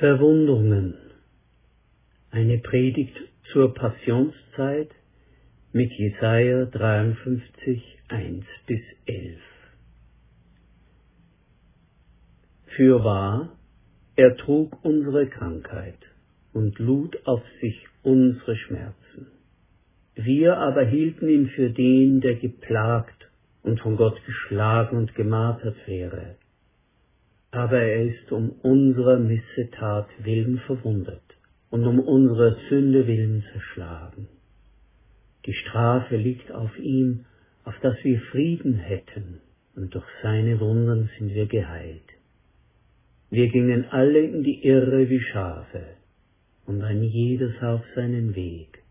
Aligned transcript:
Verwundungen. 0.00 0.94
Eine 2.30 2.56
Predigt 2.56 3.14
zur 3.52 3.74
Passionszeit 3.74 4.88
mit 5.74 5.92
Jesaja 5.92 6.64
53, 6.64 7.98
1 8.08 8.46
bis 8.66 8.80
11. 9.04 9.38
Fürwahr, 12.76 13.58
er 14.16 14.38
trug 14.38 14.82
unsere 14.82 15.26
Krankheit 15.26 15.98
und 16.54 16.78
lud 16.78 17.18
auf 17.26 17.42
sich 17.60 17.86
unsere 18.02 18.56
Schmerzen. 18.56 19.26
Wir 20.14 20.56
aber 20.56 20.86
hielten 20.86 21.28
ihn 21.28 21.48
für 21.50 21.68
den, 21.68 22.22
der 22.22 22.36
geplagt 22.36 23.28
und 23.62 23.78
von 23.80 23.98
Gott 23.98 24.18
geschlagen 24.24 24.96
und 24.96 25.14
gemartert 25.14 25.76
wäre 25.86 26.36
aber 27.50 27.80
er 27.80 28.04
ist 28.04 28.30
um 28.30 28.50
unserer 28.62 29.18
Missetat 29.18 30.08
willen 30.22 30.58
verwundet 30.66 31.22
und 31.70 31.84
um 31.84 31.98
unserer 32.00 32.56
Sünde 32.68 33.06
willen 33.06 33.44
zerschlagen. 33.52 34.28
Die 35.46 35.54
Strafe 35.54 36.16
liegt 36.16 36.52
auf 36.52 36.78
ihm, 36.78 37.24
auf 37.64 37.74
dass 37.80 37.96
wir 38.04 38.20
Frieden 38.32 38.74
hätten, 38.74 39.40
und 39.74 39.94
durch 39.94 40.06
seine 40.22 40.60
Wunden 40.60 41.08
sind 41.18 41.34
wir 41.34 41.46
geheilt. 41.46 42.02
Wir 43.30 43.48
gingen 43.48 43.86
alle 43.90 44.20
in 44.20 44.42
die 44.42 44.64
Irre 44.64 45.08
wie 45.08 45.20
Schafe, 45.20 45.82
und 46.66 46.82
ein 46.82 47.02
jedes 47.02 47.60
auf 47.62 47.82
seinen 47.94 48.34
Weg. 48.34 48.82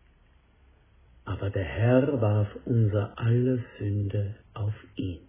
Aber 1.26 1.50
der 1.50 1.64
Herr 1.64 2.22
warf 2.22 2.48
unser 2.66 3.18
aller 3.20 3.60
Sünde 3.78 4.36
auf 4.54 4.74
ihn. 4.96 5.29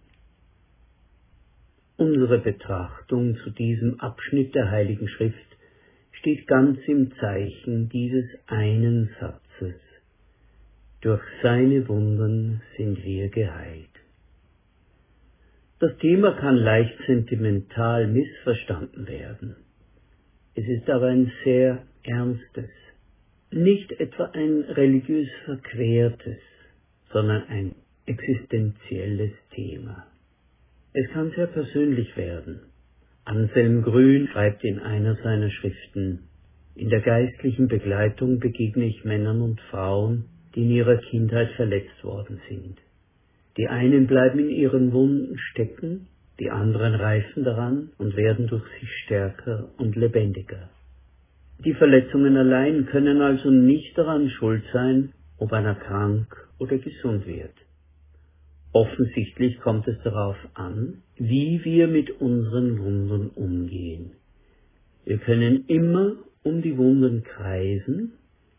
Unsere 2.01 2.39
Betrachtung 2.39 3.37
zu 3.43 3.51
diesem 3.51 3.99
Abschnitt 3.99 4.55
der 4.55 4.71
Heiligen 4.71 5.07
Schrift 5.07 5.37
steht 6.13 6.47
ganz 6.47 6.79
im 6.87 7.11
Zeichen 7.19 7.89
dieses 7.89 8.25
einen 8.47 9.11
Satzes. 9.19 9.79
Durch 11.01 11.21
seine 11.43 11.87
Wunden 11.87 12.63
sind 12.75 13.05
wir 13.05 13.29
geheilt. 13.29 13.93
Das 15.77 15.95
Thema 15.99 16.31
kann 16.31 16.55
leicht 16.55 16.97
sentimental 17.05 18.07
missverstanden 18.07 19.07
werden. 19.07 19.57
Es 20.55 20.67
ist 20.67 20.89
aber 20.89 21.05
ein 21.05 21.31
sehr 21.43 21.83
ernstes, 22.01 22.71
nicht 23.51 23.91
etwa 23.99 24.23
ein 24.33 24.61
religiös 24.61 25.29
verquertes, 25.45 26.39
sondern 27.13 27.43
ein 27.43 27.75
existenzielles 28.07 29.33
Thema. 29.53 30.10
Es 30.93 31.09
kann 31.11 31.31
sehr 31.31 31.47
persönlich 31.47 32.17
werden. 32.17 32.59
Anselm 33.23 33.81
Grün 33.81 34.27
schreibt 34.27 34.63
in 34.65 34.79
einer 34.79 35.15
seiner 35.23 35.49
Schriften, 35.49 36.27
in 36.75 36.89
der 36.89 36.99
geistlichen 36.99 37.67
Begleitung 37.67 38.39
begegne 38.39 38.85
ich 38.85 39.05
Männern 39.05 39.41
und 39.41 39.61
Frauen, 39.69 40.25
die 40.53 40.63
in 40.63 40.71
ihrer 40.71 40.97
Kindheit 40.97 41.51
verletzt 41.51 42.03
worden 42.03 42.41
sind. 42.49 42.77
Die 43.57 43.67
einen 43.67 44.07
bleiben 44.07 44.39
in 44.39 44.49
ihren 44.49 44.91
Wunden 44.91 45.37
stecken, 45.37 46.07
die 46.39 46.49
anderen 46.49 46.95
reifen 46.95 47.43
daran 47.43 47.91
und 47.97 48.17
werden 48.17 48.47
durch 48.47 48.63
sie 48.79 48.87
stärker 49.03 49.69
und 49.77 49.95
lebendiger. 49.95 50.69
Die 51.63 51.73
Verletzungen 51.73 52.35
allein 52.35 52.87
können 52.87 53.21
also 53.21 53.49
nicht 53.49 53.97
daran 53.97 54.29
schuld 54.29 54.63
sein, 54.73 55.13
ob 55.37 55.53
einer 55.53 55.75
krank 55.75 56.35
oder 56.57 56.77
gesund 56.77 57.27
wird. 57.27 57.53
Offensichtlich 58.73 59.59
kommt 59.59 59.87
es 59.87 60.01
darauf 60.03 60.37
an, 60.53 61.03
wie 61.17 61.63
wir 61.65 61.87
mit 61.87 62.09
unseren 62.21 62.79
Wunden 62.79 63.29
umgehen. 63.31 64.11
Wir 65.03 65.17
können 65.17 65.65
immer 65.67 66.15
um 66.43 66.61
die 66.61 66.77
Wunden 66.77 67.23
kreisen, 67.23 68.13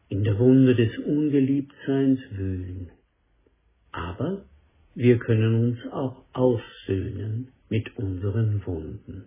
in 0.08 0.24
der 0.24 0.38
Wunde 0.38 0.74
des 0.74 0.98
Ungeliebtseins 0.98 2.20
wühlen. 2.32 2.90
Aber 3.90 4.44
wir 4.94 5.18
können 5.18 5.54
uns 5.64 5.78
auch 5.90 6.22
aussöhnen 6.34 7.48
mit 7.70 7.96
unseren 7.96 8.60
Wunden. 8.66 9.24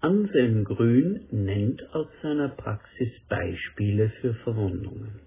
Anselm 0.00 0.64
Grün 0.64 1.20
nennt 1.30 1.94
aus 1.94 2.08
seiner 2.22 2.48
Praxis 2.48 3.12
Beispiele 3.28 4.10
für 4.20 4.34
Verwundungen. 4.34 5.20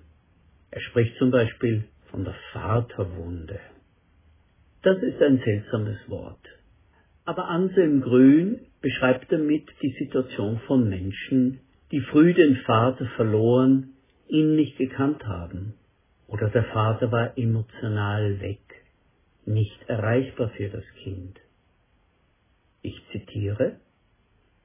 Er 0.71 0.81
spricht 0.81 1.15
zum 1.17 1.31
Beispiel 1.31 1.85
von 2.13 2.25
der 2.25 2.35
Vaterwunde. 2.51 3.59
Das 4.83 5.01
ist 5.01 5.19
ein 5.19 5.41
seltsames 5.43 5.97
Wort. 6.09 6.45
Aber 7.25 7.47
Anselm 7.47 8.01
Grün 8.01 8.59
beschreibt 8.81 9.31
damit 9.31 9.67
die 9.81 9.95
Situation 9.97 10.59
von 10.67 10.87
Menschen, 10.87 11.61
die 11.91 12.01
früh 12.01 12.35
den 12.35 12.57
Vater 12.67 13.07
verloren, 13.15 13.95
ihn 14.27 14.55
nicht 14.55 14.77
gekannt 14.77 15.25
haben, 15.25 15.73
oder 16.27 16.49
der 16.49 16.65
Vater 16.65 17.11
war 17.11 17.35
emotional 17.35 18.39
weg, 18.41 18.61
nicht 19.47 19.89
erreichbar 19.89 20.49
für 20.49 20.69
das 20.69 20.85
Kind. 21.01 21.39
Ich 22.83 23.01
zitiere, 23.11 23.77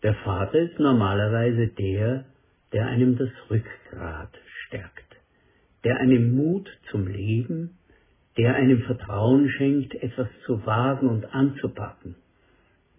der 0.03 0.15
Vater 0.17 0.59
ist 0.59 0.79
normalerweise 0.79 1.69
der, 1.69 2.27
der 2.75 2.87
einem 2.89 3.17
das 3.17 3.31
Rückgrat 3.49 4.37
stärkt 4.67 5.08
der 5.85 5.99
einem 5.99 6.35
Mut 6.35 6.69
zum 6.91 7.07
Leben, 7.07 7.79
der 8.37 8.55
einem 8.55 8.83
Vertrauen 8.83 9.49
schenkt, 9.51 9.95
etwas 9.95 10.29
zu 10.47 10.65
wagen 10.65 11.09
und 11.09 11.25
anzupacken. 11.35 12.17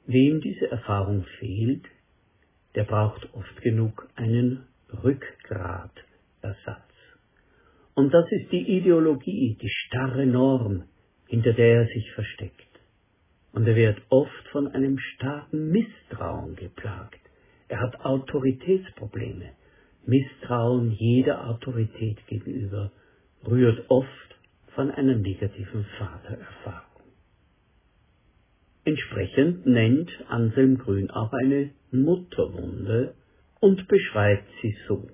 Wem 0.06 0.42
diese 0.42 0.70
Erfahrung 0.70 1.24
fehlt, 1.40 1.86
der 2.76 2.84
braucht 2.84 3.34
oft 3.34 3.62
genug 3.62 4.08
einen 4.16 4.66
Rückgratersatz. 5.04 6.90
Und 7.96 8.14
das 8.14 8.26
ist 8.32 8.52
die 8.52 8.78
Ideologie, 8.78 9.58
die 9.62 9.70
starre 9.70 10.26
Norm, 10.26 10.84
hinter 11.28 11.54
der 11.54 11.82
er 11.82 11.86
sich 11.88 12.12
versteckt. 12.14 12.70
Und 13.52 13.68
er 13.68 13.76
wird 13.76 14.02
oft 14.10 14.48
von 14.52 14.68
einem 14.68 14.98
starken 14.98 15.70
Misstrauen 15.70 16.56
geplagt. 16.56 17.20
Er 17.68 17.82
hat 17.82 18.00
Autoritätsprobleme. 18.04 19.52
Misstrauen 20.10 20.92
jeder 20.92 21.48
Autorität 21.48 22.18
gegenüber 22.28 22.92
rührt 23.48 23.86
oft 23.90 24.10
von 24.74 24.90
einer 24.90 25.16
negativen 25.16 25.86
Vatererfahrung. 25.98 27.04
Entsprechend 28.86 29.68
nennt 29.68 30.10
Anselm 30.28 30.80
Grün 30.80 31.12
auch 31.12 31.32
eine 31.32 31.70
Mutterwunde 31.92 33.14
und 33.60 33.88
beschreibt 33.88 34.48
sie 34.62 34.76
so. 34.88 35.08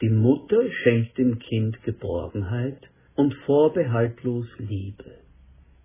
Die 0.00 0.10
Mutter 0.10 0.68
schenkt 0.82 1.16
dem 1.16 1.38
Kind 1.38 1.80
Geborgenheit 1.84 2.80
und 3.14 3.34
vorbehaltlos 3.46 4.46
Liebe. 4.58 5.18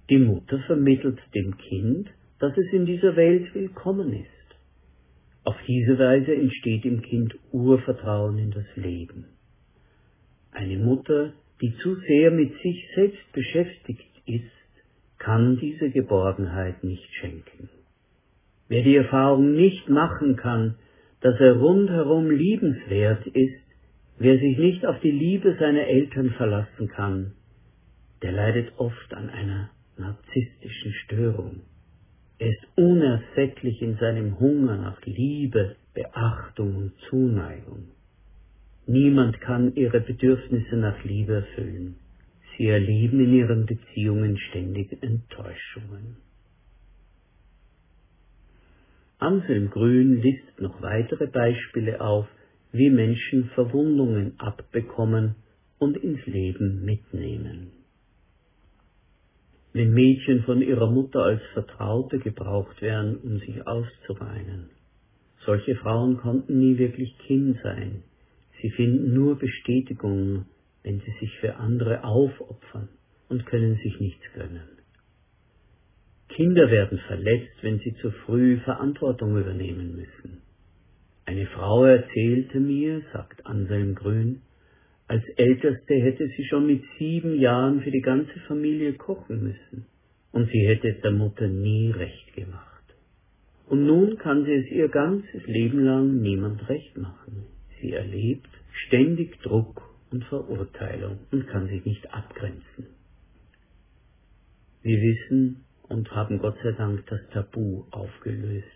Die 0.09 0.17
Mutter 0.17 0.57
vermittelt 0.65 1.19
dem 1.35 1.55
Kind, 1.57 2.09
dass 2.39 2.57
es 2.57 2.73
in 2.73 2.87
dieser 2.87 3.15
Welt 3.15 3.53
willkommen 3.53 4.13
ist. 4.13 4.36
Auf 5.47 5.55
diese 5.65 5.97
Weise 5.97 6.35
entsteht 6.35 6.83
im 6.83 7.01
Kind 7.01 7.33
Urvertrauen 7.53 8.37
in 8.37 8.51
das 8.51 8.65
Leben. 8.75 9.27
Eine 10.51 10.75
Mutter, 10.75 11.31
die 11.61 11.73
zu 11.77 11.95
sehr 11.95 12.31
mit 12.31 12.51
sich 12.61 12.85
selbst 12.95 13.31
beschäftigt 13.31 14.11
ist, 14.25 14.51
kann 15.19 15.57
diese 15.57 15.89
Geborgenheit 15.89 16.83
nicht 16.83 17.07
schenken. 17.21 17.69
Wer 18.67 18.83
die 18.83 18.97
Erfahrung 18.97 19.53
nicht 19.55 19.87
machen 19.87 20.35
kann, 20.35 20.75
dass 21.21 21.39
er 21.39 21.53
rundherum 21.55 22.29
liebenswert 22.29 23.25
ist, 23.27 23.63
wer 24.19 24.37
sich 24.39 24.57
nicht 24.57 24.85
auf 24.85 24.99
die 24.99 25.11
Liebe 25.11 25.55
seiner 25.57 25.87
Eltern 25.87 26.31
verlassen 26.31 26.89
kann, 26.89 27.31
der 28.21 28.33
leidet 28.33 28.73
oft 28.75 29.13
an 29.13 29.29
einer 29.29 29.69
narzisstischen 29.95 30.91
Störung. 31.05 31.61
Er 32.39 32.49
ist 32.49 32.67
unersättlich 32.75 33.81
in 33.81 33.97
seinem 33.97 34.39
Hunger 34.39 34.77
nach 34.77 35.01
Liebe, 35.05 35.75
Beachtung 35.93 36.75
und 36.75 36.91
Zuneigung. 37.09 37.87
Niemand 38.85 39.41
kann 39.41 39.73
ihre 39.75 39.99
Bedürfnisse 39.99 40.77
nach 40.77 41.03
Liebe 41.03 41.33
erfüllen. 41.33 41.95
Sie 42.55 42.67
erleben 42.67 43.19
in 43.19 43.33
ihren 43.33 43.65
Beziehungen 43.65 44.37
ständig 44.37 45.01
Enttäuschungen. 45.01 46.17
Anselm 49.19 49.71
Grün 49.71 50.21
listet 50.21 50.61
noch 50.61 50.81
weitere 50.81 51.25
Beispiele 51.25 52.01
auf, 52.01 52.27
wie 52.71 52.91
Menschen 52.91 53.49
Verwundungen 53.55 54.39
abbekommen 54.39 55.35
und 55.79 55.97
ins 55.97 56.23
Leben 56.27 56.85
mitnehmen 56.85 57.71
wenn 59.77 59.93
Mädchen 59.93 60.43
von 60.43 60.61
ihrer 60.61 60.89
Mutter 60.89 61.23
als 61.23 61.41
Vertraute 61.53 62.19
gebraucht 62.19 62.81
werden, 62.81 63.17
um 63.17 63.39
sich 63.39 63.67
auszuweinen. 63.67 64.69
Solche 65.45 65.75
Frauen 65.75 66.17
konnten 66.17 66.59
nie 66.59 66.77
wirklich 66.77 67.17
Kind 67.19 67.57
sein. 67.63 68.03
Sie 68.61 68.71
finden 68.71 69.13
nur 69.13 69.37
Bestätigung, 69.37 70.45
wenn 70.83 70.99
sie 70.99 71.11
sich 71.19 71.31
für 71.39 71.55
andere 71.55 72.03
aufopfern 72.03 72.89
und 73.29 73.45
können 73.45 73.75
sich 73.83 73.99
nichts 73.99 74.23
gönnen. 74.33 74.67
Kinder 76.29 76.69
werden 76.69 76.97
verletzt, 77.07 77.55
wenn 77.61 77.79
sie 77.79 77.93
zu 78.01 78.11
früh 78.11 78.57
Verantwortung 78.57 79.37
übernehmen 79.37 79.95
müssen. 79.95 80.41
Eine 81.25 81.45
Frau 81.47 81.85
erzählte 81.85 82.59
mir, 82.59 83.01
sagt 83.13 83.45
Anselm 83.45 83.95
Grün, 83.95 84.41
als 85.07 85.23
Älteste 85.37 85.95
hätte 85.95 86.27
sie 86.35 86.43
schon 86.45 86.67
mit 86.67 86.83
sieben 86.99 87.39
Jahren 87.39 87.81
für 87.81 87.91
die 87.91 88.01
ganze 88.01 88.39
Familie 88.47 88.93
kochen 88.93 89.41
müssen, 89.41 89.85
und 90.31 90.49
sie 90.51 90.67
hätte 90.67 90.89
es 90.89 91.01
der 91.01 91.11
Mutter 91.11 91.47
nie 91.47 91.91
recht 91.91 92.35
gemacht. 92.35 92.67
Und 93.67 93.85
nun 93.85 94.17
kann 94.17 94.45
sie 94.45 94.53
es 94.53 94.71
ihr 94.71 94.89
ganzes 94.89 95.45
Leben 95.45 95.79
lang 95.83 96.21
niemand 96.21 96.67
recht 96.69 96.97
machen. 96.97 97.45
Sie 97.81 97.93
erlebt 97.93 98.49
ständig 98.87 99.39
Druck 99.41 99.81
und 100.11 100.23
Verurteilung 100.25 101.19
und 101.31 101.47
kann 101.47 101.67
sich 101.67 101.83
nicht 101.85 102.13
abgrenzen. 102.13 102.87
Wir 104.83 105.01
wissen 105.01 105.65
und 105.89 106.11
haben 106.11 106.39
Gott 106.39 106.57
sei 106.63 106.71
Dank 106.73 107.05
das 107.07 107.19
Tabu 107.31 107.85
aufgelöst. 107.91 108.67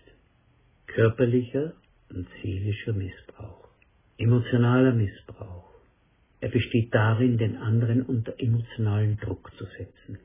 Körperlicher 0.86 1.72
und 2.10 2.26
seelischer 2.42 2.92
Missbrauch, 2.92 3.68
emotionaler 4.18 4.92
Missbrauch. 4.92 5.71
Er 6.42 6.48
besteht 6.48 6.92
darin, 6.92 7.38
den 7.38 7.56
anderen 7.56 8.02
unter 8.02 8.34
emotionalen 8.36 9.16
Druck 9.18 9.52
zu 9.58 9.64
setzen. 9.78 10.18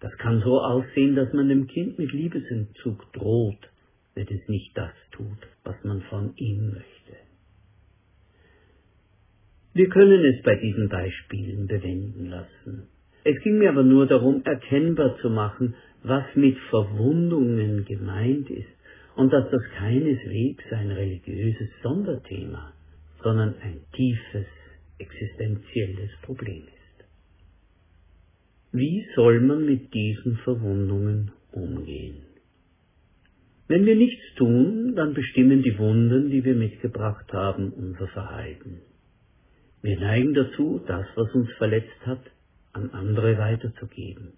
Das 0.00 0.12
kann 0.18 0.40
so 0.40 0.60
aussehen, 0.60 1.14
dass 1.14 1.32
man 1.32 1.48
dem 1.48 1.68
Kind 1.68 2.00
mit 2.00 2.12
Liebesentzug 2.12 3.12
droht, 3.12 3.70
wenn 4.16 4.26
es 4.26 4.48
nicht 4.48 4.76
das 4.76 4.90
tut, 5.12 5.38
was 5.62 5.76
man 5.84 6.02
von 6.10 6.32
ihm 6.34 6.72
möchte. 6.72 7.16
Wir 9.72 9.88
können 9.88 10.24
es 10.24 10.42
bei 10.42 10.56
diesen 10.56 10.88
Beispielen 10.88 11.68
bewenden 11.68 12.26
lassen. 12.26 12.88
Es 13.22 13.40
ging 13.44 13.58
mir 13.58 13.70
aber 13.70 13.84
nur 13.84 14.06
darum, 14.06 14.42
erkennbar 14.44 15.16
zu 15.18 15.30
machen, 15.30 15.76
was 16.02 16.24
mit 16.34 16.58
Verwundungen 16.70 17.84
gemeint 17.84 18.50
ist 18.50 18.66
und 19.14 19.32
dass 19.32 19.48
das 19.48 19.62
keineswegs 19.78 20.64
ein 20.72 20.90
religiöses 20.90 21.68
Sonderthema, 21.84 22.72
sondern 23.22 23.54
ein 23.62 23.78
tiefes 23.92 24.46
existenzielles 24.98 26.10
Problem 26.22 26.62
ist. 26.64 27.04
Wie 28.72 29.06
soll 29.14 29.40
man 29.40 29.66
mit 29.66 29.94
diesen 29.94 30.36
Verwundungen 30.38 31.30
umgehen? 31.52 32.22
Wenn 33.66 33.86
wir 33.86 33.96
nichts 33.96 34.22
tun, 34.36 34.94
dann 34.94 35.14
bestimmen 35.14 35.62
die 35.62 35.78
Wunden, 35.78 36.30
die 36.30 36.44
wir 36.44 36.54
mitgebracht 36.54 37.32
haben, 37.32 37.72
unser 37.72 38.08
Verhalten. 38.08 38.82
Wir 39.80 39.98
neigen 39.98 40.34
dazu, 40.34 40.82
das, 40.86 41.06
was 41.14 41.32
uns 41.34 41.50
verletzt 41.52 42.06
hat, 42.06 42.20
an 42.72 42.90
andere 42.90 43.38
weiterzugeben. 43.38 44.32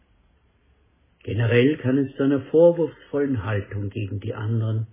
Generell 1.25 1.77
kann 1.79 1.99
es 1.99 2.15
zu 2.17 2.23
einer 2.23 2.41
vorwurfsvollen 2.43 3.45
Haltung 3.45 3.91
gegen 3.91 4.21
die 4.21 4.35
anderen, 4.35 4.87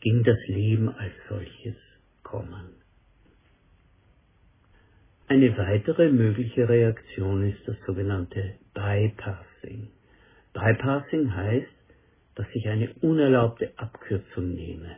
gegen 0.00 0.24
das 0.24 0.38
Leben 0.48 0.88
als 0.90 1.14
solches 1.28 1.76
kommen. 2.22 2.79
Eine 5.30 5.56
weitere 5.56 6.10
mögliche 6.10 6.68
Reaktion 6.68 7.48
ist 7.48 7.60
das 7.64 7.76
sogenannte 7.86 8.54
Bypassing. 8.74 9.86
Bypassing 10.52 11.36
heißt, 11.36 11.68
dass 12.34 12.48
ich 12.52 12.66
eine 12.68 12.92
unerlaubte 13.00 13.70
Abkürzung 13.76 14.56
nehme. 14.56 14.96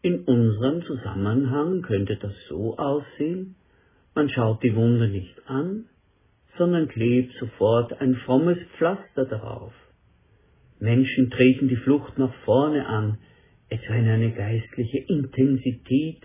In 0.00 0.20
unserem 0.20 0.82
Zusammenhang 0.86 1.82
könnte 1.82 2.16
das 2.16 2.32
so 2.48 2.78
aussehen, 2.78 3.56
man 4.14 4.30
schaut 4.30 4.62
die 4.62 4.74
Wunde 4.74 5.08
nicht 5.08 5.46
an, 5.46 5.90
sondern 6.56 6.88
klebt 6.88 7.34
sofort 7.38 8.00
ein 8.00 8.14
frommes 8.14 8.60
Pflaster 8.78 9.26
darauf. 9.26 9.74
Menschen 10.80 11.28
treten 11.28 11.68
die 11.68 11.76
Flucht 11.76 12.16
nach 12.16 12.32
vorne 12.46 12.86
an, 12.86 13.18
etwa 13.68 13.92
in 13.92 14.08
eine 14.08 14.32
geistliche 14.32 15.00
Intensität, 15.00 16.22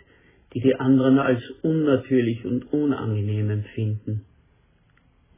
die 0.54 0.62
die 0.62 0.76
anderen 0.76 1.20
als 1.20 1.42
unnatürlich 1.62 2.46
und 2.46 2.72
unangenehm 2.74 3.50
empfinden 3.50 4.26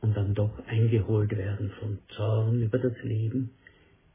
und 0.02 0.16
dann 0.16 0.34
doch 0.34 0.66
eingeholt 0.68 1.36
werden 1.36 1.72
von 1.80 2.00
Zorn 2.16 2.62
über 2.62 2.78
das 2.78 2.96
Leben, 3.04 3.52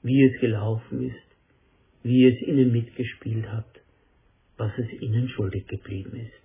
wie 0.02 0.24
es 0.24 0.40
gelaufen 0.40 1.08
ist, 1.08 1.36
wie 2.02 2.26
es 2.26 2.40
ihnen 2.46 2.72
mitgespielt 2.72 3.46
hat, 3.48 3.80
was 4.56 4.72
es 4.78 5.00
ihnen 5.00 5.28
schuldig 5.28 5.66
geblieben 5.66 6.16
ist. 6.16 6.44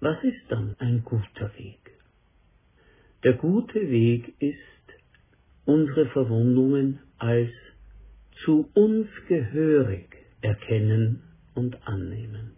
Was 0.00 0.22
ist 0.22 0.42
dann 0.50 0.74
ein 0.78 1.02
guter 1.04 1.50
Weg? 1.56 1.78
Der 3.22 3.32
gute 3.32 3.90
Weg 3.90 4.34
ist, 4.38 4.58
unsere 5.64 6.06
Verwundungen 6.10 6.98
als 7.16 7.50
zu 8.44 8.68
uns 8.74 9.08
gehörig 9.28 10.08
erkennen 10.42 11.22
und 11.54 11.86
annehmen. 11.86 12.52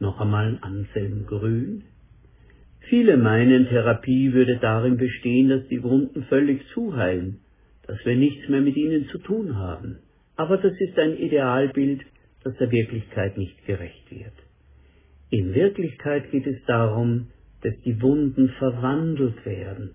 Noch 0.00 0.20
einmal 0.20 0.58
Anselm 0.60 1.26
Grün. 1.26 1.84
Viele 2.88 3.16
meinen, 3.16 3.68
Therapie 3.68 4.32
würde 4.32 4.58
darin 4.58 4.96
bestehen, 4.96 5.48
dass 5.48 5.66
die 5.68 5.82
Wunden 5.82 6.24
völlig 6.24 6.62
zuheilen, 6.72 7.40
dass 7.86 7.98
wir 8.04 8.16
nichts 8.16 8.48
mehr 8.48 8.60
mit 8.60 8.76
ihnen 8.76 9.08
zu 9.08 9.18
tun 9.18 9.56
haben. 9.56 9.98
Aber 10.36 10.56
das 10.56 10.72
ist 10.78 10.98
ein 10.98 11.16
Idealbild, 11.16 12.02
das 12.44 12.56
der 12.58 12.70
Wirklichkeit 12.70 13.36
nicht 13.36 13.66
gerecht 13.66 14.10
wird. 14.10 14.32
In 15.30 15.54
Wirklichkeit 15.54 16.30
geht 16.30 16.46
es 16.46 16.64
darum, 16.66 17.28
dass 17.62 17.74
die 17.84 18.00
Wunden 18.00 18.50
verwandelt 18.50 19.44
werden 19.44 19.94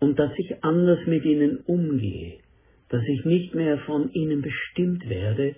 und 0.00 0.18
dass 0.18 0.32
ich 0.36 0.64
anders 0.64 1.06
mit 1.06 1.24
ihnen 1.24 1.58
umgehe, 1.58 2.38
dass 2.88 3.02
ich 3.06 3.24
nicht 3.24 3.54
mehr 3.54 3.78
von 3.78 4.10
ihnen 4.12 4.42
bestimmt 4.42 5.08
werde, 5.08 5.54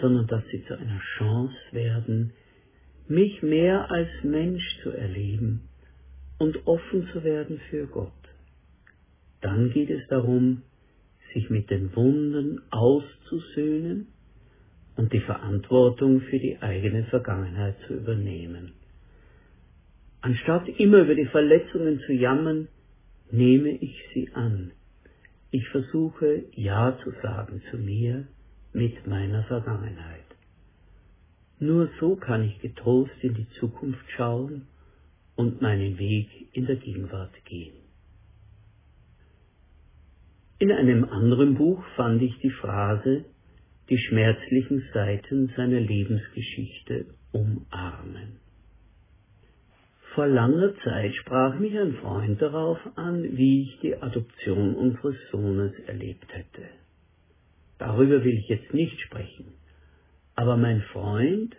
sondern 0.00 0.26
dass 0.26 0.44
sie 0.50 0.64
zu 0.64 0.78
einer 0.78 1.00
Chance 1.18 1.56
werden, 1.72 2.32
mich 3.08 3.42
mehr 3.42 3.90
als 3.90 4.08
Mensch 4.22 4.64
zu 4.82 4.90
erleben 4.90 5.68
und 6.38 6.66
offen 6.66 7.08
zu 7.12 7.24
werden 7.24 7.60
für 7.70 7.86
Gott. 7.86 8.12
Dann 9.40 9.70
geht 9.70 9.90
es 9.90 10.06
darum, 10.08 10.62
sich 11.32 11.50
mit 11.50 11.70
den 11.70 11.94
Wunden 11.94 12.60
auszusöhnen 12.70 14.08
und 14.96 15.12
die 15.12 15.20
Verantwortung 15.20 16.20
für 16.22 16.38
die 16.38 16.58
eigene 16.60 17.04
Vergangenheit 17.04 17.76
zu 17.86 17.94
übernehmen. 17.94 18.72
Anstatt 20.20 20.68
immer 20.68 21.02
über 21.02 21.14
die 21.14 21.26
Verletzungen 21.26 22.00
zu 22.00 22.12
jammern, 22.12 22.68
nehme 23.30 23.70
ich 23.70 23.94
sie 24.12 24.30
an. 24.34 24.72
Ich 25.50 25.66
versuche 25.68 26.44
Ja 26.52 26.98
zu 27.04 27.12
sagen 27.22 27.62
zu 27.70 27.78
mir 27.78 28.26
mit 28.78 29.08
meiner 29.08 29.42
Vergangenheit. 29.44 30.28
Nur 31.58 31.90
so 31.98 32.14
kann 32.14 32.44
ich 32.44 32.60
getrost 32.60 33.18
in 33.22 33.34
die 33.34 33.48
Zukunft 33.58 34.04
schauen 34.16 34.68
und 35.34 35.60
meinen 35.60 35.98
Weg 35.98 36.28
in 36.52 36.66
der 36.66 36.76
Gegenwart 36.76 37.34
gehen. 37.44 37.74
In 40.60 40.70
einem 40.70 41.04
anderen 41.04 41.56
Buch 41.56 41.82
fand 41.96 42.22
ich 42.22 42.38
die 42.38 42.50
Phrase, 42.50 43.24
die 43.90 43.98
schmerzlichen 43.98 44.84
Seiten 44.94 45.52
seiner 45.56 45.80
Lebensgeschichte 45.80 47.06
umarmen. 47.32 48.38
Vor 50.14 50.28
langer 50.28 50.74
Zeit 50.84 51.14
sprach 51.16 51.58
mich 51.58 51.76
ein 51.76 51.94
Freund 51.94 52.40
darauf 52.40 52.78
an, 52.94 53.24
wie 53.36 53.62
ich 53.62 53.80
die 53.80 53.96
Adoption 53.96 54.74
unseres 54.76 55.16
Sohnes 55.32 55.72
erlebt 55.86 56.26
hätte. 56.32 56.62
Darüber 57.78 58.24
will 58.24 58.38
ich 58.38 58.48
jetzt 58.48 58.74
nicht 58.74 59.00
sprechen, 59.00 59.54
aber 60.34 60.56
mein 60.56 60.82
Freund, 60.92 61.56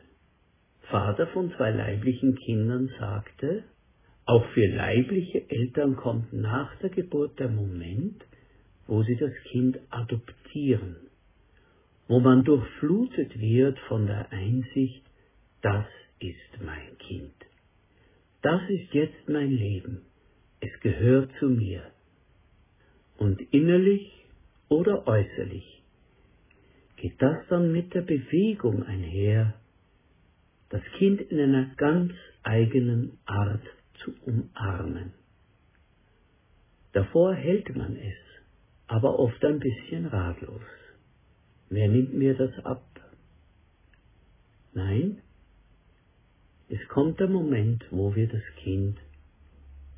Vater 0.90 1.28
von 1.28 1.52
zwei 1.56 1.72
leiblichen 1.72 2.36
Kindern, 2.36 2.90
sagte, 3.00 3.64
auch 4.26 4.46
für 4.50 4.68
leibliche 4.68 5.50
Eltern 5.50 5.96
kommt 5.96 6.34
nach 6.34 6.76
der 6.78 6.90
Geburt 6.90 7.40
der 7.40 7.50
Moment, 7.50 8.24
wo 8.88 9.04
sie 9.04 9.16
das 9.16 9.34
Kind 9.52 9.80
adoptieren 9.90 10.98
wo 12.10 12.20
man 12.20 12.44
durchflutet 12.44 13.40
wird 13.40 13.78
von 13.88 14.08
der 14.08 14.32
Einsicht, 14.32 15.04
das 15.62 15.86
ist 16.20 16.66
mein 16.66 16.98
Kind. 16.98 17.36
Das 18.42 18.62
ist 18.68 18.92
jetzt 18.94 19.30
mein 19.30 19.52
Leben. 19.52 20.02
Es 20.60 20.72
gehört 20.82 21.30
zu 21.40 21.46
mir. 21.46 21.84
Und 23.18 23.40
innerlich 23.54 24.12
oder 24.70 25.08
äußerlich 25.08 25.79
geht 27.00 27.22
das 27.22 27.38
dann 27.50 27.72
mit 27.72 27.94
der 27.94 28.02
Bewegung 28.02 28.84
einher, 28.84 29.54
das 30.70 30.82
Kind 30.98 31.22
in 31.22 31.40
einer 31.40 31.74
ganz 31.76 32.14
eigenen 32.44 33.18
Art 33.26 33.64
zu 34.04 34.14
umarmen. 34.26 35.14
Davor 36.94 37.36
hält 37.36 37.76
man 37.76 37.96
es, 37.96 38.18
aber 38.88 39.20
oft 39.20 39.44
ein 39.46 39.60
bisschen 39.60 40.06
ratlos. 40.08 40.62
Wer 41.70 41.88
nimmt 41.88 42.14
mir 42.14 42.36
das 42.36 42.54
ab? 42.66 42.84
Nein, 44.74 45.22
es 46.70 46.88
kommt 46.88 47.20
der 47.20 47.30
Moment, 47.30 47.84
wo 47.92 48.16
wir 48.16 48.28
das 48.28 48.44
Kind 48.64 48.98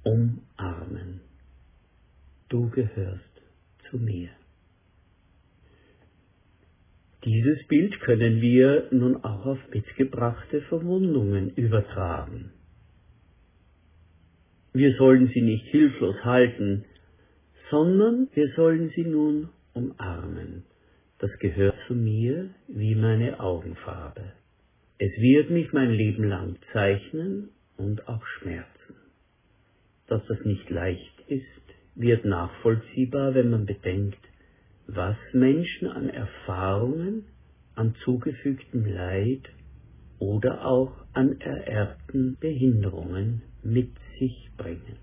umarmen. 0.04 1.22
Du 2.50 2.70
gehörst 2.70 3.42
zu 3.90 3.98
mir. 3.98 4.30
Dieses 7.24 7.68
Bild 7.68 8.00
können 8.02 8.42
wir 8.42 8.88
nun 8.90 9.24
auch 9.24 9.46
auf 9.46 9.60
mitgebrachte 9.72 10.62
Verwundungen 10.62 11.52
übertragen. 11.52 12.52
Wir 14.74 14.96
sollen 14.96 15.30
sie 15.34 15.42
nicht 15.42 15.66
hilflos 15.68 16.16
halten, 16.24 16.86
sondern 17.70 18.28
wir 18.34 18.52
sollen 18.56 18.92
sie 18.96 19.04
nun 19.04 19.50
umarmen. 19.74 20.64
Das 21.20 21.32
gehört 21.38 21.76
zu 21.88 21.94
mir 21.94 22.50
wie 22.68 22.96
meine 22.96 23.40
Augenfarbe. 23.40 24.34
Es 24.98 25.12
wird 25.18 25.52
mich 25.52 25.72
mein 25.74 25.92
Leben 25.92 26.24
lang 26.24 26.56
zeichnen 26.74 27.50
und 27.78 28.08
auch 28.08 28.26
schmerzen. 28.40 28.96
Dass 30.08 30.26
das 30.26 30.44
nicht 30.44 30.70
leicht 30.72 31.24
ist, 31.28 31.46
wird 31.96 32.26
nachvollziehbar, 32.26 33.36
wenn 33.36 33.52
man 33.52 33.66
bedenkt, 33.66 34.20
was 34.96 35.16
Menschen 35.34 35.88
an 35.88 36.10
Erfahrungen, 36.10 37.26
an 37.76 37.96
zugefügtem 38.04 38.86
Leid 38.86 39.50
oder 40.20 40.66
auch 40.66 40.94
an 41.14 41.40
ererbten 41.40 42.38
Behinderungen 42.40 43.42
mit 43.64 43.92
sich 44.20 44.50
bringen. 44.58 44.98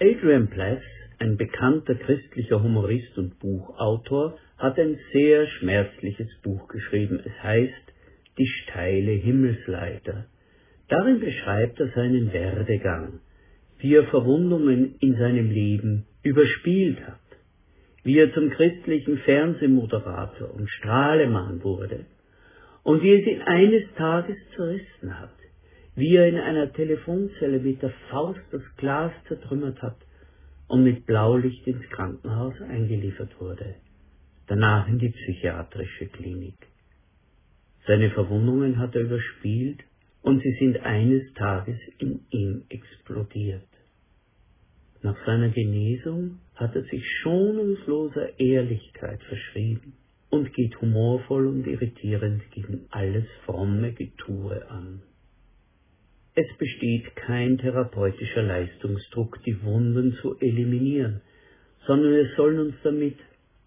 Adrian 0.00 0.48
Plath, 0.48 0.82
ein 1.20 1.36
bekannter 1.36 1.94
christlicher 1.94 2.62
Humorist 2.62 3.16
und 3.18 3.38
Buchautor, 3.38 4.36
hat 4.58 4.78
ein 4.78 4.98
sehr 5.12 5.46
schmerzliches 5.46 6.28
Buch 6.42 6.66
geschrieben. 6.68 7.20
Es 7.24 7.42
heißt 7.42 7.92
Die 8.38 8.46
steile 8.46 9.12
Himmelsleiter. 9.12 10.26
Darin 10.88 11.20
beschreibt 11.20 11.78
er 11.78 11.88
seinen 11.94 12.32
Werdegang, 12.32 13.20
wie 13.78 13.94
er 13.94 14.04
Verwundungen 14.04 14.96
in 15.00 15.14
seinem 15.16 15.50
Leben 15.50 16.06
überspielt 16.22 17.00
hat, 17.06 17.18
wie 18.04 18.18
er 18.18 18.32
zum 18.32 18.50
christlichen 18.50 19.18
Fernsehmoderator 19.18 20.54
und 20.54 20.68
Strahlemann 20.70 21.62
wurde 21.62 22.06
und 22.82 23.02
wie 23.02 23.12
es 23.12 23.26
ihn 23.26 23.42
eines 23.42 23.84
Tages 23.96 24.36
zerrissen 24.54 25.18
hat, 25.20 25.34
wie 25.94 26.16
er 26.16 26.28
in 26.28 26.38
einer 26.38 26.72
Telefonzelle 26.72 27.60
mit 27.60 27.82
der 27.82 27.92
Faust 28.10 28.40
das 28.50 28.62
Glas 28.76 29.12
zertrümmert 29.28 29.80
hat 29.82 29.96
und 30.68 30.84
mit 30.84 31.06
Blaulicht 31.06 31.66
ins 31.66 31.88
Krankenhaus 31.90 32.54
eingeliefert 32.62 33.38
wurde, 33.40 33.74
danach 34.46 34.88
in 34.88 34.98
die 34.98 35.10
psychiatrische 35.10 36.06
Klinik. 36.06 36.56
Seine 37.86 38.10
Verwundungen 38.10 38.78
hat 38.78 38.94
er 38.94 39.02
überspielt 39.02 39.80
und 40.22 40.40
sie 40.42 40.56
sind 40.58 40.78
eines 40.80 41.32
Tages 41.34 41.78
in 41.98 42.20
ihm 42.30 42.62
explodiert. 42.68 43.71
Nach 45.02 45.16
seiner 45.26 45.48
Genesung 45.48 46.38
hat 46.54 46.76
er 46.76 46.84
sich 46.84 47.04
schonungsloser 47.22 48.38
Ehrlichkeit 48.38 49.20
verschrieben 49.24 49.94
und 50.30 50.52
geht 50.54 50.80
humorvoll 50.80 51.48
und 51.48 51.66
irritierend 51.66 52.42
gegen 52.52 52.86
alles 52.90 53.24
fromme 53.44 53.92
Getue 53.92 54.64
an. 54.70 55.02
Es 56.34 56.46
besteht 56.56 57.14
kein 57.16 57.58
therapeutischer 57.58 58.42
Leistungsdruck, 58.42 59.42
die 59.44 59.62
Wunden 59.64 60.14
zu 60.22 60.38
eliminieren, 60.38 61.20
sondern 61.86 62.12
wir 62.12 62.28
sollen 62.36 62.60
uns 62.60 62.74
damit 62.84 63.18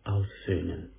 aussöhnen. 0.06 0.89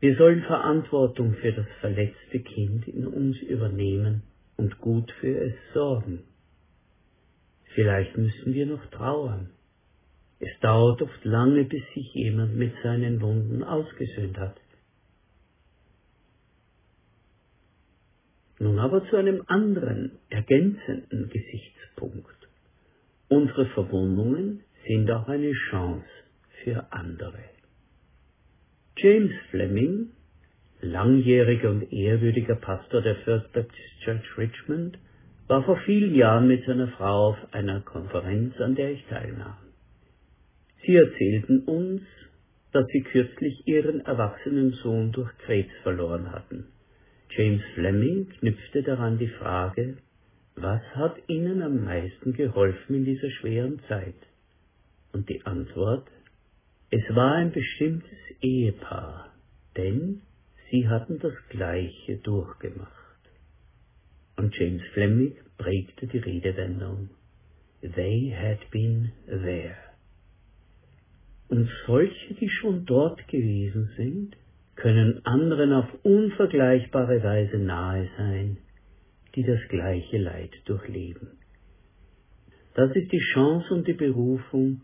Wir 0.00 0.16
sollen 0.16 0.42
Verantwortung 0.42 1.34
für 1.34 1.52
das 1.52 1.66
verletzte 1.80 2.40
Kind 2.40 2.88
in 2.88 3.06
uns 3.06 3.38
übernehmen 3.38 4.22
und 4.56 4.78
gut 4.78 5.10
für 5.20 5.40
es 5.40 5.54
sorgen. 5.72 6.24
Vielleicht 7.74 8.16
müssen 8.16 8.54
wir 8.54 8.66
noch 8.66 8.84
trauern. 8.90 9.50
Es 10.38 10.60
dauert 10.60 11.02
oft 11.02 11.24
lange, 11.24 11.64
bis 11.64 11.82
sich 11.94 12.12
jemand 12.14 12.56
mit 12.56 12.72
seinen 12.82 13.20
Wunden 13.20 13.62
ausgesöhnt 13.62 14.38
hat. 14.38 14.56
Nun 18.58 18.78
aber 18.78 19.08
zu 19.08 19.16
einem 19.16 19.42
anderen, 19.46 20.12
ergänzenden 20.30 21.28
Gesichtspunkt. 21.28 22.48
Unsere 23.28 23.66
Verwundungen 23.66 24.62
sind 24.86 25.10
auch 25.10 25.28
eine 25.28 25.52
Chance 25.70 26.06
für 26.62 26.92
andere. 26.92 27.42
James 28.96 29.32
Fleming, 29.50 30.10
langjähriger 30.80 31.70
und 31.70 31.92
ehrwürdiger 31.92 32.54
Pastor 32.54 33.02
der 33.02 33.16
First 33.16 33.52
Baptist 33.52 34.00
Church 34.04 34.38
Richmond, 34.38 34.98
war 35.46 35.62
vor 35.64 35.76
vielen 35.84 36.14
Jahren 36.14 36.48
mit 36.48 36.64
seiner 36.64 36.88
Frau 36.88 37.30
auf 37.30 37.38
einer 37.52 37.80
Konferenz, 37.80 38.58
an 38.60 38.74
der 38.74 38.92
ich 38.92 39.04
teilnahm. 39.06 39.56
Sie 40.84 40.96
erzählten 40.96 41.60
uns, 41.64 42.02
dass 42.72 42.86
sie 42.88 43.02
kürzlich 43.02 43.66
ihren 43.66 44.00
erwachsenen 44.00 44.72
Sohn 44.72 45.12
durch 45.12 45.30
Krebs 45.38 45.72
verloren 45.82 46.32
hatten. 46.32 46.66
James 47.30 47.62
Fleming 47.74 48.28
knüpfte 48.38 48.82
daran 48.82 49.18
die 49.18 49.28
Frage, 49.28 49.98
was 50.56 50.82
hat 50.94 51.16
Ihnen 51.26 51.62
am 51.62 51.84
meisten 51.84 52.32
geholfen 52.32 52.94
in 52.94 53.04
dieser 53.04 53.30
schweren 53.30 53.80
Zeit? 53.88 54.14
Und 55.12 55.28
die 55.28 55.44
Antwort, 55.44 56.06
es 56.90 57.02
war 57.14 57.32
ein 57.34 57.50
bestimmtes 57.50 58.18
Ehepaar, 58.40 59.32
denn 59.76 60.22
sie 60.70 60.88
hatten 60.88 61.18
das 61.18 61.34
Gleiche 61.48 62.18
durchgemacht. 62.18 63.03
Und 64.36 64.56
James 64.56 64.82
Fleming 64.92 65.36
prägte 65.58 66.06
die 66.06 66.18
Redewendung 66.18 67.10
They 67.80 68.34
had 68.34 68.70
been 68.70 69.12
there. 69.26 69.76
Und 71.48 71.68
solche, 71.86 72.34
die 72.34 72.48
schon 72.48 72.86
dort 72.86 73.28
gewesen 73.28 73.90
sind, 73.96 74.36
können 74.76 75.24
anderen 75.24 75.72
auf 75.72 75.86
unvergleichbare 76.02 77.22
Weise 77.22 77.58
nahe 77.58 78.08
sein, 78.16 78.58
die 79.34 79.44
das 79.44 79.60
gleiche 79.68 80.18
Leid 80.18 80.50
durchleben. 80.64 81.38
Das 82.74 82.90
ist 82.96 83.12
die 83.12 83.22
Chance 83.32 83.72
und 83.72 83.86
die 83.86 83.92
Berufung, 83.92 84.80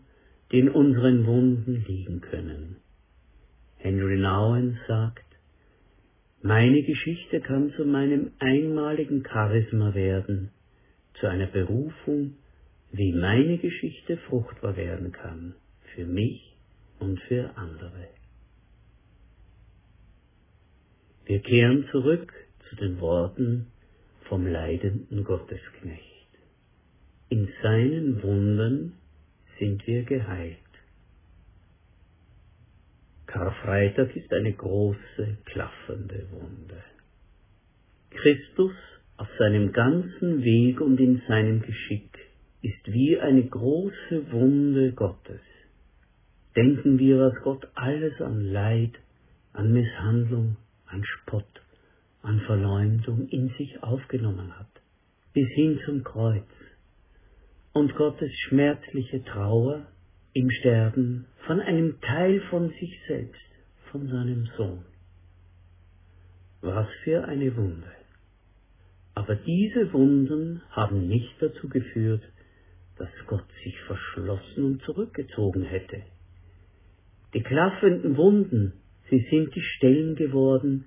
die 0.51 0.59
in 0.59 0.69
unseren 0.69 1.25
Wunden 1.25 1.83
liegen 1.87 2.21
können. 2.21 2.77
Henry 3.77 4.17
Nouwen 4.17 4.79
sagt, 4.87 5.25
meine 6.43 6.81
Geschichte 6.83 7.39
kann 7.41 7.71
zu 7.73 7.85
meinem 7.85 8.31
einmaligen 8.39 9.23
Charisma 9.23 9.93
werden, 9.93 10.51
zu 11.19 11.27
einer 11.27 11.47
Berufung, 11.47 12.35
wie 12.91 13.13
meine 13.13 13.57
Geschichte 13.57 14.17
fruchtbar 14.17 14.75
werden 14.75 15.11
kann, 15.11 15.55
für 15.93 16.05
mich 16.05 16.55
und 16.99 17.19
für 17.21 17.55
andere. 17.57 18.07
Wir 21.25 21.39
kehren 21.39 21.87
zurück 21.91 22.33
zu 22.69 22.75
den 22.75 22.99
Worten 22.99 23.67
vom 24.27 24.47
leidenden 24.47 25.23
Gottesknecht. 25.23 26.27
In 27.29 27.47
seinen 27.61 28.23
Wunden 28.23 28.93
sind 29.59 29.85
wir 29.85 30.03
geheilt. 30.03 30.57
Karfreitag 33.31 34.13
ist 34.17 34.33
eine 34.33 34.51
große, 34.51 35.37
klaffende 35.45 36.27
Wunde. 36.31 36.83
Christus 38.09 38.73
auf 39.15 39.29
seinem 39.39 39.71
ganzen 39.71 40.43
Weg 40.43 40.81
und 40.81 40.99
in 40.99 41.21
seinem 41.29 41.61
Geschick 41.61 42.11
ist 42.61 42.91
wie 42.91 43.17
eine 43.17 43.43
große 43.43 44.33
Wunde 44.33 44.91
Gottes. 44.91 45.39
Denken 46.57 46.99
wir, 46.99 47.19
was 47.19 47.41
Gott 47.41 47.65
alles 47.73 48.19
an 48.19 48.51
Leid, 48.51 48.99
an 49.53 49.71
Misshandlung, 49.71 50.57
an 50.87 51.01
Spott, 51.05 51.61
an 52.23 52.41
Verleumdung 52.41 53.29
in 53.29 53.47
sich 53.57 53.81
aufgenommen 53.81 54.59
hat, 54.59 54.81
bis 55.31 55.47
hin 55.51 55.79
zum 55.85 56.03
Kreuz. 56.03 56.43
Und 57.71 57.95
Gottes 57.95 58.33
schmerzliche 58.49 59.23
Trauer 59.23 59.85
im 60.33 60.49
Sterben 60.49 61.25
von 61.45 61.59
einem 61.59 61.99
Teil 62.01 62.41
von 62.49 62.69
sich 62.69 62.99
selbst, 63.07 63.41
von 63.91 64.07
seinem 64.07 64.47
Sohn. 64.57 64.85
Was 66.61 66.87
für 67.03 67.25
eine 67.25 67.55
Wunde. 67.57 67.91
Aber 69.13 69.35
diese 69.35 69.91
Wunden 69.91 70.61
haben 70.69 71.07
nicht 71.07 71.35
dazu 71.41 71.67
geführt, 71.67 72.23
dass 72.97 73.09
Gott 73.27 73.45
sich 73.63 73.77
verschlossen 73.81 74.63
und 74.63 74.81
zurückgezogen 74.83 75.63
hätte. 75.63 76.03
Die 77.33 77.43
klaffenden 77.43 78.15
Wunden, 78.15 78.73
sie 79.09 79.25
sind 79.29 79.53
die 79.53 79.61
Stellen 79.61 80.15
geworden, 80.15 80.85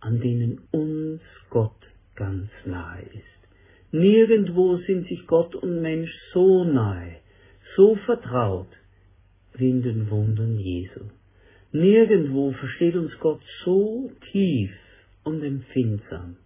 an 0.00 0.20
denen 0.20 0.60
uns 0.70 1.20
Gott 1.50 1.76
ganz 2.14 2.48
nahe 2.64 3.02
ist. 3.02 3.92
Nirgendwo 3.92 4.78
sind 4.78 5.06
sich 5.08 5.26
Gott 5.26 5.54
und 5.54 5.82
Mensch 5.82 6.12
so 6.32 6.64
nahe, 6.64 7.16
so 7.76 7.96
vertraut, 8.06 8.68
in 9.60 9.82
den 9.82 10.10
Wundern 10.10 10.58
Jesu. 10.58 11.00
Nirgendwo 11.72 12.52
versteht 12.52 12.94
uns 12.94 13.12
Gott 13.20 13.42
so 13.64 14.10
tief 14.32 14.70
und 15.24 15.42
empfindsam 15.42 16.36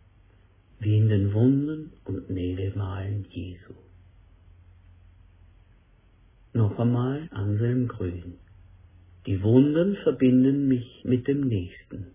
wie 0.81 0.97
in 0.97 1.09
den 1.09 1.35
Wunden 1.35 1.93
und 2.05 2.31
Nägemalen 2.31 3.27
Jesu. 3.31 3.75
Noch 6.55 6.79
einmal 6.79 7.29
Anselm 7.33 7.87
Grün. 7.87 8.35
Die 9.27 9.43
Wunden 9.43 9.97
verbinden 10.03 10.67
mich 10.67 11.03
mit 11.05 11.29
dem 11.29 11.47
Nächsten. 11.47 12.07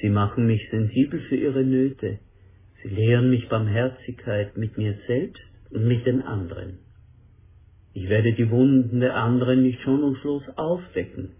Sie 0.00 0.08
machen 0.08 0.46
mich 0.46 0.62
sensibel 0.70 1.20
für 1.28 1.36
ihre 1.36 1.64
Nöte. 1.64 2.20
Sie 2.82 2.88
lehren 2.88 3.30
mich 3.30 3.48
Barmherzigkeit 3.48 4.56
mit 4.56 4.78
mir 4.78 4.96
selbst 5.06 5.42
und 5.70 5.86
mit 5.86 6.06
den 6.06 6.22
anderen. 6.22 6.78
Ich 7.94 8.08
werde 8.08 8.32
die 8.32 8.50
Wunden 8.50 9.00
der 9.00 9.16
anderen 9.16 9.62
nicht 9.62 9.80
schonungslos 9.82 10.42
aufdecken, 10.56 11.32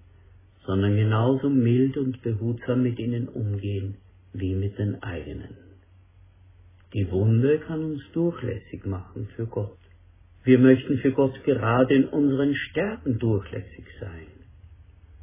sondern 0.66 0.96
genauso 0.96 1.48
mild 1.48 1.96
und 1.96 2.22
behutsam 2.22 2.82
mit 2.82 2.98
ihnen 2.98 3.28
umgehen 3.28 3.96
wie 4.32 4.54
mit 4.54 4.78
den 4.78 5.02
eigenen. 5.02 5.56
Die 6.92 7.10
Wunde 7.10 7.58
kann 7.58 7.82
uns 7.84 8.02
durchlässig 8.12 8.84
machen 8.84 9.28
für 9.34 9.46
Gott. 9.46 9.78
Wir 10.44 10.58
möchten 10.58 10.98
für 10.98 11.12
Gott 11.12 11.42
gerade 11.44 11.94
in 11.94 12.04
unseren 12.04 12.54
Stärken 12.54 13.18
durchlässig 13.18 13.86
sein. 13.98 14.26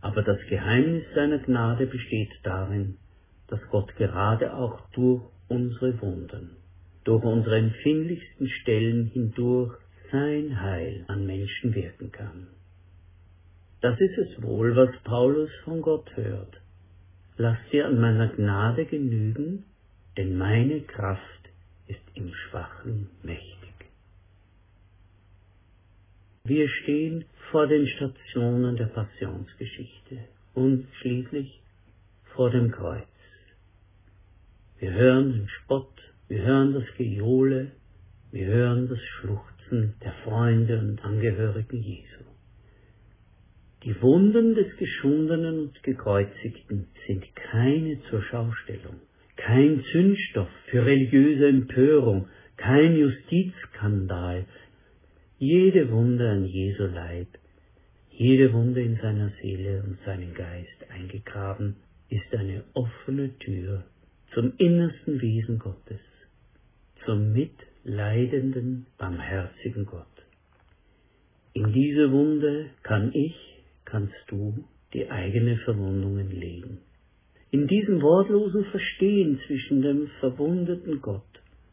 Aber 0.01 0.23
das 0.23 0.39
Geheimnis 0.49 1.03
seiner 1.13 1.39
Gnade 1.39 1.85
besteht 1.85 2.31
darin, 2.43 2.95
dass 3.47 3.59
Gott 3.69 3.95
gerade 3.97 4.55
auch 4.55 4.89
durch 4.91 5.21
unsere 5.47 6.01
Wunden, 6.01 6.51
durch 7.03 7.23
unsere 7.23 7.57
empfindlichsten 7.57 8.47
Stellen 8.47 9.07
hindurch 9.07 9.75
sein 10.11 10.61
Heil 10.61 11.05
an 11.07 11.25
Menschen 11.25 11.73
wirken 11.73 12.11
kann. 12.11 12.47
Das 13.81 13.99
ist 13.99 14.17
es 14.17 14.41
wohl, 14.41 14.75
was 14.75 14.89
Paulus 15.03 15.49
von 15.63 15.81
Gott 15.81 16.09
hört. 16.15 16.59
Lass 17.37 17.57
dir 17.71 17.85
an 17.85 17.99
meiner 17.99 18.27
Gnade 18.27 18.85
genügen, 18.85 19.63
denn 20.17 20.37
meine 20.37 20.81
Kraft 20.81 21.49
ist 21.87 22.01
im 22.15 22.33
Schwachen 22.33 23.09
mächtig. 23.23 23.73
Wir 26.43 26.67
stehen 26.67 27.25
vor 27.51 27.67
den 27.67 27.87
Stationen 27.87 28.75
der 28.75 28.87
Passionsgeschichte 28.87 30.17
und 30.53 30.87
schließlich 30.99 31.61
vor 32.35 32.49
dem 32.49 32.71
Kreuz. 32.71 33.07
Wir 34.79 34.91
hören 34.93 35.33
den 35.33 35.47
Spott, 35.47 35.93
wir 36.27 36.41
hören 36.41 36.73
das 36.73 36.85
Gejohle, 36.97 37.71
wir 38.31 38.45
hören 38.45 38.87
das 38.87 38.99
Schluchzen 38.99 39.95
der 40.03 40.13
Freunde 40.23 40.79
und 40.79 41.03
Angehörigen 41.03 41.81
Jesu. 41.81 42.23
Die 43.83 43.99
Wunden 44.01 44.55
des 44.55 44.75
Geschundenen 44.77 45.59
und 45.59 45.83
Gekreuzigten 45.83 46.87
sind 47.07 47.25
keine 47.35 47.99
zur 48.09 48.21
Schaustellung, 48.21 48.97
kein 49.35 49.83
Zündstoff 49.91 50.49
für 50.69 50.85
religiöse 50.85 51.47
Empörung, 51.47 52.27
kein 52.57 52.97
Justizskandal, 52.97 54.45
jede 55.37 55.89
Wunde 55.89 56.29
an 56.29 56.45
Jesu 56.45 56.83
Leib, 56.83 57.29
jede 58.11 58.53
Wunde 58.53 58.81
in 58.81 58.97
seiner 58.97 59.31
Seele 59.41 59.81
und 59.81 59.97
seinen 60.05 60.33
Geist 60.33 60.85
eingegraben, 60.89 61.77
ist 62.09 62.35
eine 62.35 62.63
offene 62.73 63.37
Tür 63.39 63.85
zum 64.33 64.53
innersten 64.57 65.21
Wesen 65.21 65.57
Gottes, 65.57 66.01
zum 67.05 67.33
mitleidenden, 67.83 68.85
barmherzigen 68.97 69.85
Gott. 69.85 70.05
In 71.53 71.71
diese 71.73 72.11
Wunde 72.11 72.69
kann 72.83 73.11
ich, 73.13 73.35
kannst 73.85 74.13
du 74.27 74.65
die 74.93 75.09
eigene 75.09 75.57
Verwundungen 75.57 76.31
legen. 76.31 76.79
In 77.51 77.67
diesem 77.67 78.01
wortlosen 78.01 78.65
Verstehen 78.65 79.39
zwischen 79.47 79.81
dem 79.81 80.07
verwundeten 80.19 81.01
Gott 81.01 81.23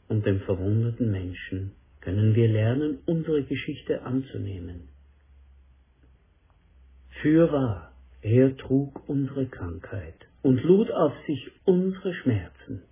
und 0.09 0.25
dem 0.25 0.41
verwundeten 0.41 1.11
Menschen 1.11 1.73
können 2.01 2.35
wir 2.35 2.49
lernen, 2.49 2.99
unsere 3.05 3.43
Geschichte 3.43 4.03
anzunehmen. 4.03 4.89
Fürwahr, 7.21 7.93
er 8.23 8.57
trug 8.57 9.09
unsere 9.09 9.47
Krankheit 9.47 10.15
und 10.43 10.63
lud 10.63 10.91
auf 10.91 11.13
sich 11.27 11.51
unsere 11.65 12.15
Schmerzen. 12.15 12.83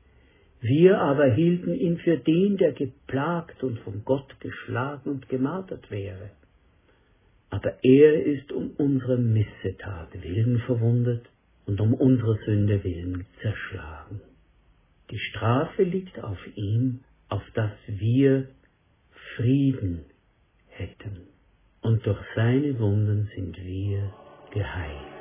Wir 0.67 0.99
aber 0.99 1.27
hielten 1.27 1.75
ihn 1.75 1.99
für 1.99 2.17
den, 2.17 2.57
der 2.57 2.73
geplagt 2.73 3.63
und 3.63 3.79
von 3.81 4.03
Gott 4.07 4.41
geschlagen 4.41 5.11
und 5.11 5.29
gemartert 5.29 5.91
wäre. 5.91 6.31
Aber 7.51 7.85
er 7.85 8.25
ist 8.25 8.51
um 8.51 8.71
unsere 8.79 9.19
Missetat 9.19 10.23
willen 10.23 10.61
verwundet 10.61 11.27
und 11.67 11.83
um 11.83 11.93
unsere 11.93 12.39
Sünde 12.47 12.83
willen 12.83 13.27
zerschlagen. 13.43 14.23
Die 15.11 15.19
Strafe 15.19 15.83
liegt 15.83 16.25
auf 16.25 16.39
ihm, 16.55 17.01
auf 17.29 17.43
dass 17.53 17.73
wir 17.87 18.49
Frieden 19.37 20.07
hätten. 20.69 21.29
Und 21.83 22.07
durch 22.07 22.25
seine 22.35 22.79
Wunden 22.79 23.29
sind 23.35 23.63
wir 23.63 24.15
geheilt. 24.51 25.14